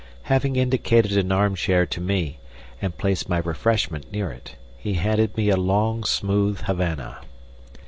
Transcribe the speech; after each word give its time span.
Having 0.23 0.55
indicated 0.55 1.15
an 1.15 1.31
arm 1.31 1.53
chair 1.53 1.85
to 1.85 2.01
me 2.01 2.39
and 2.81 2.97
placed 2.97 3.29
my 3.29 3.37
refreshment 3.37 4.11
near 4.11 4.31
it, 4.31 4.55
he 4.79 4.95
handed 4.95 5.37
me 5.37 5.49
a 5.49 5.57
long, 5.57 6.03
smooth 6.05 6.61
Havana. 6.61 7.19